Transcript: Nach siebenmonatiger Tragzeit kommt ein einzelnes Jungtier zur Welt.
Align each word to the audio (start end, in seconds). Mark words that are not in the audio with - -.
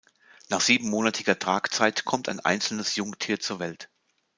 Nach 0.49 0.61
siebenmonatiger 0.61 1.37
Tragzeit 1.37 2.05
kommt 2.05 2.27
ein 2.27 2.39
einzelnes 2.39 2.95
Jungtier 2.95 3.39
zur 3.39 3.59
Welt. 3.59 3.91